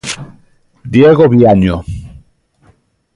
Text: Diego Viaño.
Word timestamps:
Diego 0.93 1.25
Viaño. 1.33 1.77